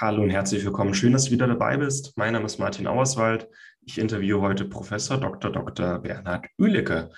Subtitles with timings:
[0.00, 0.94] Hallo und herzlich willkommen.
[0.94, 2.12] Schön, dass du wieder dabei bist.
[2.14, 3.48] Mein Name ist Martin Auerswald.
[3.80, 5.50] Ich interviewe heute Professor Dr.
[5.50, 5.98] Dr.
[5.98, 7.10] Bernhard Ülicke.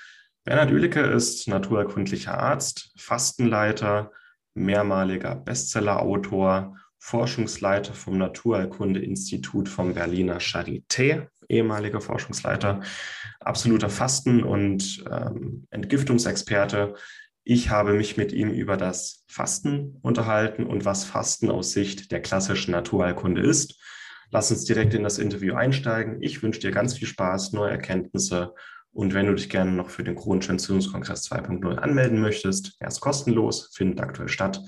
[0.44, 4.10] Bernhard Ülicke ist naturerkundlicher Arzt, Fastenleiter,
[4.54, 12.80] mehrmaliger Bestsellerautor, Forschungsleiter vom Naturerkunde-Institut vom Berliner Charité, ehemaliger Forschungsleiter,
[13.40, 16.94] absoluter Fasten- und ähm, Entgiftungsexperte.
[17.52, 22.22] Ich habe mich mit ihm über das Fasten unterhalten und was Fasten aus Sicht der
[22.22, 23.74] klassischen Naturheilkunde ist.
[24.30, 26.22] Lass uns direkt in das Interview einsteigen.
[26.22, 28.54] Ich wünsche dir ganz viel Spaß, neue Erkenntnisse
[28.92, 33.00] und wenn du dich gerne noch für den chronischen Entzündungskongress 2.0 anmelden möchtest, er ist
[33.00, 34.62] kostenlos, findet aktuell statt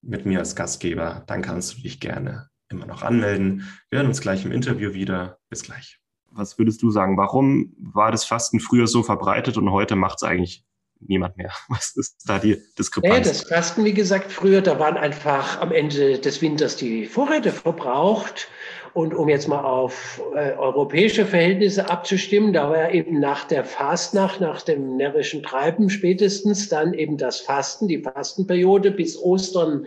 [0.00, 3.68] mit mir als Gastgeber, dann kannst du dich gerne immer noch anmelden.
[3.90, 5.36] Wir hören uns gleich im Interview wieder.
[5.50, 6.00] Bis gleich.
[6.30, 7.18] Was würdest du sagen?
[7.18, 10.65] Warum war das Fasten früher so verbreitet und heute macht es eigentlich
[11.00, 11.52] niemand mehr.
[11.68, 13.26] Was ist da die Diskrepanz?
[13.26, 17.52] Ja, das Fasten, wie gesagt, früher, da waren einfach am Ende des Winters die Vorräte
[17.52, 18.48] verbraucht
[18.96, 24.40] und um jetzt mal auf äh, europäische Verhältnisse abzustimmen, da war eben nach der Fastnacht,
[24.40, 29.86] nach dem närrischen Treiben spätestens dann eben das Fasten, die Fastenperiode bis Ostern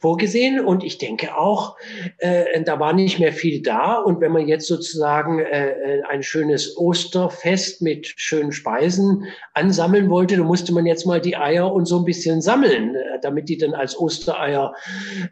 [0.00, 0.58] vorgesehen.
[0.58, 1.76] Und ich denke auch,
[2.18, 3.94] äh, da war nicht mehr viel da.
[3.94, 9.22] Und wenn man jetzt sozusagen äh, ein schönes Osterfest mit schönen Speisen
[9.54, 13.20] ansammeln wollte, dann musste man jetzt mal die Eier und so ein bisschen sammeln, äh,
[13.22, 14.74] damit die dann als Ostereier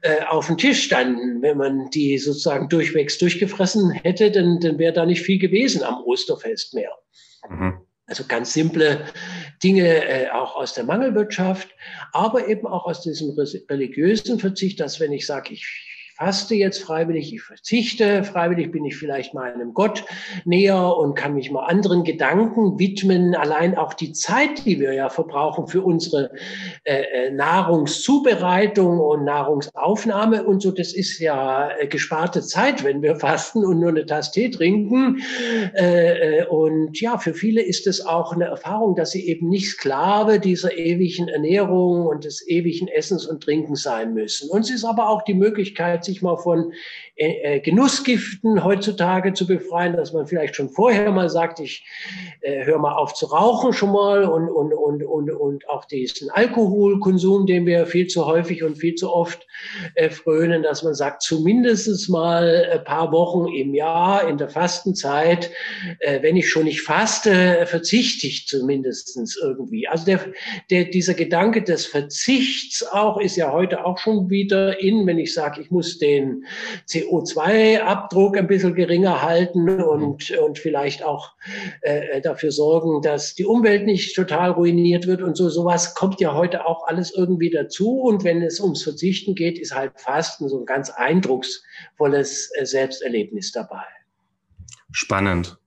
[0.02, 1.42] äh, auf dem Tisch standen.
[1.42, 6.02] Wenn man die sozusagen durchwegs durchgefressen hätte, dann, dann wäre da nicht viel gewesen am
[6.04, 6.90] Osterfest mehr.
[7.48, 7.80] Mhm.
[8.06, 9.04] Also ganz simple
[9.62, 11.68] Dinge äh, auch aus der Mangelwirtschaft,
[12.12, 13.30] aber eben auch aus diesem
[13.68, 15.66] religiösen Verzicht, dass wenn ich sage, ich
[16.16, 20.04] faste jetzt freiwillig, ich verzichte freiwillig, bin ich vielleicht meinem Gott
[20.46, 23.34] näher und kann mich mal anderen Gedanken widmen.
[23.34, 26.30] Allein auch die Zeit, die wir ja verbrauchen für unsere
[26.84, 33.16] äh, äh Nahrungszubereitung und Nahrungsaufnahme und so, das ist ja äh, gesparte Zeit, wenn wir
[33.26, 35.20] fasten und nur eine Tasse Tee trinken.
[35.74, 39.68] Äh, äh, und ja, für viele ist es auch eine Erfahrung, dass sie eben nicht
[39.68, 44.48] Sklave dieser ewigen Ernährung und des ewigen Essens und Trinkens sein müssen.
[44.48, 46.72] Und es ist aber auch die Möglichkeit, sich mal von
[47.16, 51.84] äh, äh, Genussgiften heutzutage zu befreien, dass man vielleicht schon vorher mal sagt, ich
[52.42, 56.30] äh, höre mal auf zu rauchen schon mal und, und, und, und, und auch diesen
[56.30, 59.46] Alkoholkonsum, den wir viel zu häufig und viel zu oft
[59.94, 65.50] äh, frönen, dass man sagt, zumindest mal ein paar Wochen im Jahr in der Fastenzeit,
[66.00, 69.88] äh, wenn ich schon nicht faste, verzichte ich zumindestens irgendwie.
[69.88, 70.20] Also der,
[70.70, 75.32] der, dieser Gedanke des Verzichts auch ist ja heute auch schon wieder in, wenn ich
[75.32, 76.44] sage, ich muss den
[76.88, 81.32] CO2-Abdruck ein bisschen geringer halten und, und vielleicht auch
[81.82, 85.48] äh, dafür sorgen, dass die Umwelt nicht total ruiniert wird und so.
[85.48, 88.00] Sowas kommt ja heute auch alles irgendwie dazu.
[88.00, 93.52] Und wenn es ums Verzichten geht, ist halt Fasten so ein ganz eindrucksvolles äh, Selbsterlebnis
[93.52, 93.84] dabei.
[94.92, 95.58] Spannend.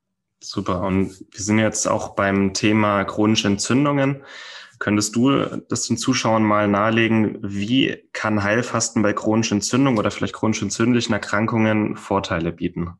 [0.41, 0.81] Super.
[0.81, 4.23] Und wir sind jetzt auch beim Thema chronische Entzündungen.
[4.79, 5.29] Könntest du
[5.67, 11.13] das den Zuschauern mal nahelegen, wie kann Heilfasten bei chronischen Entzündungen oder vielleicht chronisch entzündlichen
[11.13, 12.91] Erkrankungen Vorteile bieten?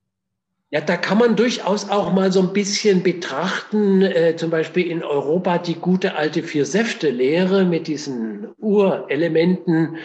[0.72, 5.04] Ja, da kann man durchaus auch mal so ein bisschen betrachten, äh, zum Beispiel in
[5.04, 9.98] Europa die gute alte Vier-Säfte-Lehre mit diesen Urelementen,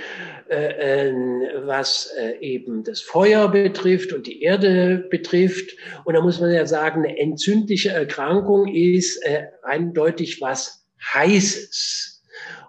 [0.49, 1.15] äh, äh,
[1.67, 5.77] was eben das Feuer betrifft und die Erde betrifft.
[6.05, 12.15] Und da muss man ja sagen, eine entzündliche Erkrankung ist äh, eindeutig was Heißes.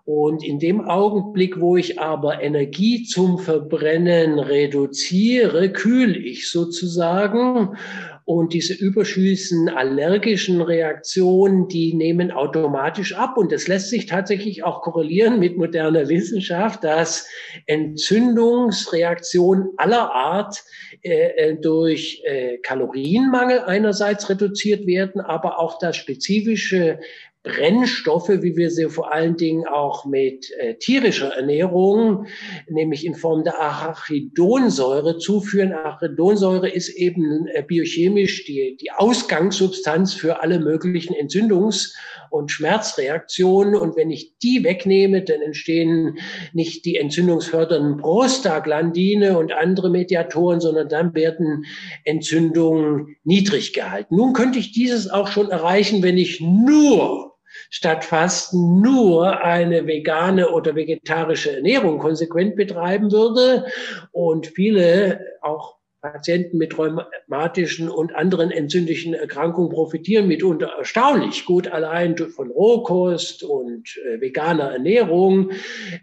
[0.05, 7.75] Und in dem Augenblick, wo ich aber Energie zum Verbrennen reduziere, kühle ich sozusagen
[8.23, 13.37] und diese überschüssigen allergischen Reaktionen, die nehmen automatisch ab.
[13.37, 17.27] Und das lässt sich tatsächlich auch korrelieren mit moderner Wissenschaft, dass
[17.67, 20.63] Entzündungsreaktionen aller Art
[21.03, 26.99] äh, äh, durch äh, Kalorienmangel einerseits reduziert werden, aber auch das spezifische
[27.45, 32.25] Brennstoffe, wie wir sie vor allen Dingen auch mit äh, tierischer Ernährung,
[32.67, 35.71] nämlich in Form der Arachidonsäure zuführen.
[35.71, 41.93] Arachidonsäure ist eben äh, biochemisch die, die Ausgangssubstanz für alle möglichen Entzündungs-
[42.31, 43.75] und Schmerzreaktionen.
[43.75, 46.17] Und wenn ich die wegnehme, dann entstehen
[46.53, 51.65] nicht die entzündungsfördernden Prostaglandine und andere Mediatoren, sondern dann werden
[52.05, 54.15] Entzündungen niedrig gehalten.
[54.15, 57.34] Nun könnte ich dieses auch schon erreichen, wenn ich nur
[57.69, 63.65] statt Fasten nur eine vegane oder vegetarische Ernährung konsequent betreiben würde.
[64.11, 65.75] Und viele, auch
[66.11, 73.89] Patienten mit rheumatischen und anderen entzündlichen Erkrankungen profitieren mitunter erstaunlich gut allein von Rohkost und
[74.05, 75.51] äh, veganer Ernährung.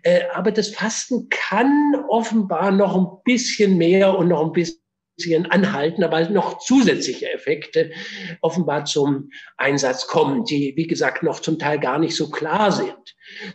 [0.02, 4.81] Äh, aber das Fasten kann offenbar noch ein bisschen mehr und noch ein bisschen
[5.50, 7.90] anhalten, aber noch zusätzliche Effekte
[8.40, 12.96] offenbar zum Einsatz kommen, die, wie gesagt, noch zum Teil gar nicht so klar sind.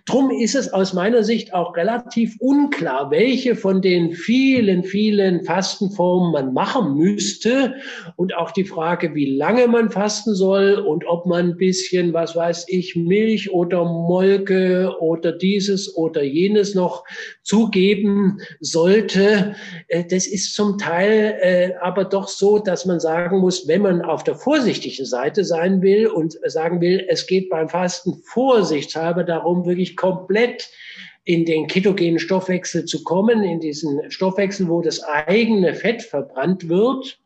[0.06, 6.31] Drum ist es aus meiner Sicht auch relativ unklar, welche von den vielen, vielen Fastenformen
[6.31, 7.75] man machen müsste
[8.15, 12.36] und auch die Frage, wie lange man fasten soll und ob man ein bisschen, was
[12.36, 17.03] weiß ich, Milch oder Molke oder dieses oder jenes noch
[17.44, 19.56] zugeben sollte.
[19.88, 24.01] Äh, das ist zum Teil äh, aber doch so, dass man sagen muss, wenn man
[24.01, 29.65] auf der vorsichtigen Seite sein will und sagen will, es geht beim Fasten vorsichtshalber darum,
[29.65, 30.69] wirklich komplett
[31.24, 37.19] in den ketogenen Stoffwechsel zu kommen, in diesen Stoffwechsel, wo das eigene Fett verbrannt wird,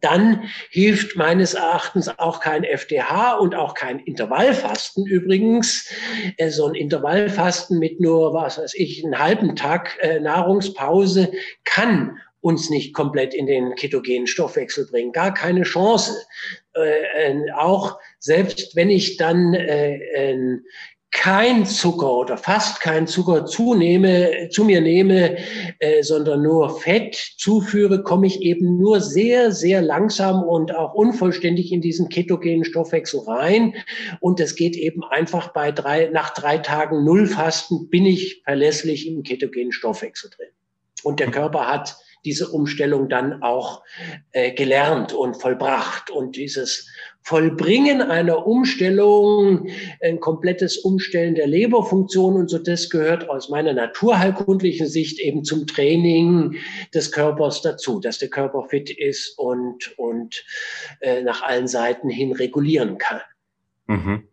[0.00, 5.90] dann hilft meines Erachtens auch kein FDH und auch kein Intervallfasten übrigens.
[6.36, 11.32] Äh, so ein Intervallfasten mit nur, was weiß ich, einen halben Tag äh, Nahrungspause
[11.64, 15.12] kann uns nicht komplett in den ketogenen Stoffwechsel bringen.
[15.12, 16.16] Gar keine Chance.
[16.74, 20.58] Äh, auch selbst wenn ich dann äh,
[21.10, 25.38] kein Zucker oder fast kein Zucker zunehme, zu mir nehme,
[25.78, 31.72] äh, sondern nur Fett zuführe, komme ich eben nur sehr, sehr langsam und auch unvollständig
[31.72, 33.74] in diesen ketogenen Stoffwechsel rein.
[34.20, 39.22] Und es geht eben einfach bei drei, nach drei Tagen Nullfasten bin ich verlässlich im
[39.22, 40.48] ketogenen Stoffwechsel drin.
[41.02, 41.96] Und der Körper hat
[42.28, 43.82] diese Umstellung dann auch
[44.32, 46.10] äh, gelernt und vollbracht.
[46.10, 46.86] Und dieses
[47.22, 49.66] Vollbringen einer Umstellung,
[50.02, 55.66] ein komplettes Umstellen der Leberfunktion und so, das gehört aus meiner naturheilkundlichen Sicht eben zum
[55.66, 56.56] Training
[56.92, 60.44] des Körpers dazu, dass der Körper fit ist und, und
[61.00, 63.22] äh, nach allen Seiten hin regulieren kann.
[63.86, 64.28] Mhm.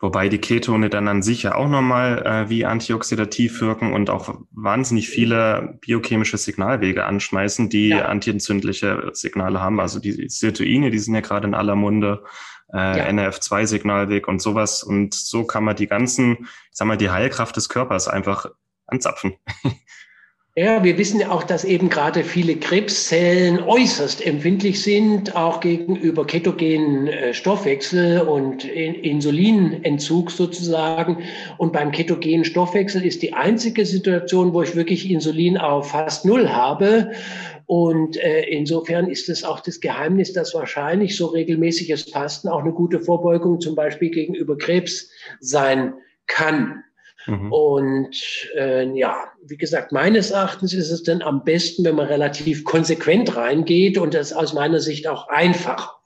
[0.00, 4.38] Wobei die Ketone dann an sich ja auch nochmal äh, wie antioxidativ wirken und auch
[4.52, 8.04] wahnsinnig viele biochemische Signalwege anschmeißen, die ja.
[8.04, 9.80] antientzündliche Signale haben.
[9.80, 12.22] Also die Sirtuine, die sind ja gerade in aller Munde,
[12.72, 13.06] äh, ja.
[13.06, 14.84] NRF2-Signalweg und sowas.
[14.84, 18.46] Und so kann man die ganzen, ich sag mal, die Heilkraft des Körpers einfach
[18.86, 19.34] anzapfen.
[20.58, 26.26] Ja, wir wissen ja auch, dass eben gerade viele Krebszellen äußerst empfindlich sind, auch gegenüber
[26.26, 31.18] ketogenen äh, Stoffwechsel und Insulinentzug sozusagen.
[31.58, 36.48] Und beim ketogenen Stoffwechsel ist die einzige Situation, wo ich wirklich Insulin auf fast null
[36.48, 37.12] habe.
[37.66, 42.72] Und äh, insofern ist es auch das Geheimnis, dass wahrscheinlich so regelmäßiges Fasten auch eine
[42.72, 45.08] gute Vorbeugung zum Beispiel gegenüber Krebs
[45.38, 45.94] sein
[46.26, 46.82] kann.
[47.28, 47.52] Mhm.
[47.52, 48.16] Und
[48.56, 53.36] äh, ja, wie gesagt, meines Erachtens ist es dann am besten, wenn man relativ konsequent
[53.36, 55.98] reingeht und das aus meiner Sicht auch einfach.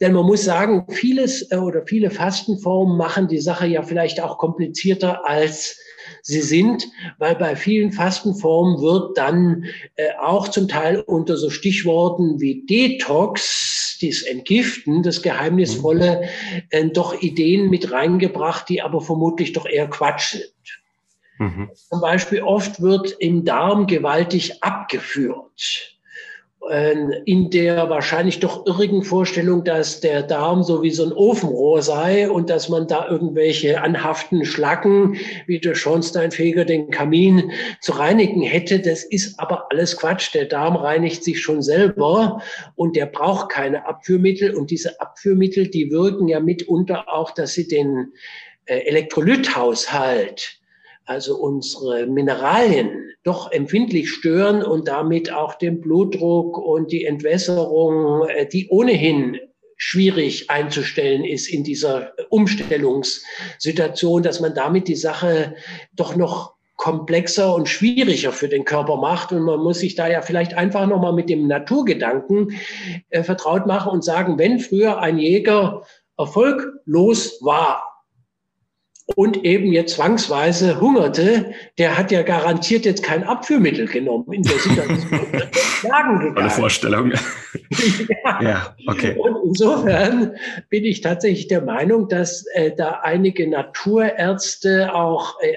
[0.00, 4.36] Denn man muss sagen, vieles äh, oder viele Fastenformen machen die Sache ja vielleicht auch
[4.38, 5.78] komplizierter als
[6.22, 6.88] sie sind,
[7.18, 9.64] weil bei vielen Fastenformen wird dann
[9.96, 16.28] äh, auch zum Teil unter so Stichworten wie Detox, dieses Entgiften, das Geheimnisvolle,
[16.70, 20.52] äh, doch Ideen mit reingebracht, die aber vermutlich doch eher Quatsch sind.
[21.38, 21.70] Mhm.
[21.74, 25.97] Zum Beispiel oft wird im Darm gewaltig abgeführt.
[26.70, 31.82] Ähm, in der wahrscheinlich doch irrigen Vorstellung, dass der Darm so wie so ein Ofenrohr
[31.82, 35.16] sei und dass man da irgendwelche anhaften Schlacken
[35.46, 38.80] wie der Schornsteinfeger den Kamin zu reinigen hätte.
[38.80, 40.34] Das ist aber alles Quatsch.
[40.34, 42.42] Der Darm reinigt sich schon selber
[42.74, 44.54] und der braucht keine Abführmittel.
[44.54, 48.12] Und diese Abführmittel, die wirken ja mitunter auch, dass sie den
[48.66, 50.58] äh, Elektrolythaushalt
[51.08, 52.90] also unsere Mineralien
[53.24, 59.38] doch empfindlich stören und damit auch den Blutdruck und die Entwässerung, äh, die ohnehin
[59.76, 65.54] schwierig einzustellen ist in dieser Umstellungssituation, dass man damit die Sache
[65.94, 69.32] doch noch komplexer und schwieriger für den Körper macht.
[69.32, 72.52] Und man muss sich da ja vielleicht einfach nochmal mit dem Naturgedanken
[73.10, 75.82] äh, vertraut machen und sagen, wenn früher ein Jäger
[76.16, 77.87] erfolglos war,
[79.16, 84.58] und eben jetzt zwangsweise hungerte, der hat ja garantiert jetzt kein Abführmittel genommen in der
[84.58, 85.20] Situation.
[86.34, 87.12] Tolle Vorstellung.
[88.24, 88.42] ja.
[88.42, 89.16] ja, okay.
[89.18, 90.36] Und insofern
[90.68, 95.56] bin ich tatsächlich der Meinung, dass äh, da einige Naturärzte auch äh,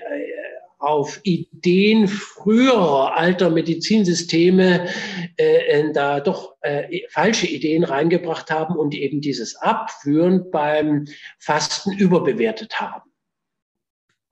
[0.79, 4.87] auf Ideen früherer alter Medizinsysteme
[5.37, 11.05] äh, äh, da doch äh, falsche Ideen reingebracht haben und eben dieses Abführen beim
[11.37, 13.10] Fasten überbewertet haben.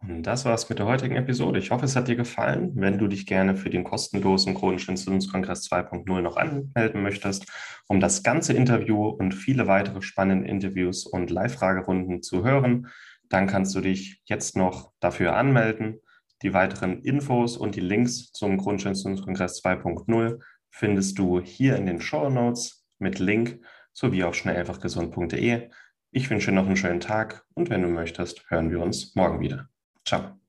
[0.01, 1.59] Und das war's mit der heutigen Episode.
[1.59, 2.71] Ich hoffe, es hat dir gefallen.
[2.75, 7.45] Wenn du dich gerne für den kostenlosen Chronischen Entzündungskongress 2.0 noch anmelden möchtest,
[7.87, 12.87] um das ganze Interview und viele weitere spannende Interviews und Live-Fragerunden zu hören,
[13.27, 15.99] dann kannst du dich jetzt noch dafür anmelden.
[16.43, 20.39] Die weiteren Infos und die Links zum Chronischen Entzündungskongress 2.0
[20.69, 23.59] findest du hier in den Show Notes mit Link
[23.91, 25.69] sowie auf schnelleinfachgesund.de.
[26.11, 29.41] Ich wünsche dir noch einen schönen Tag und wenn du möchtest, hören wir uns morgen
[29.41, 29.69] wieder.
[30.09, 30.48] Ciao.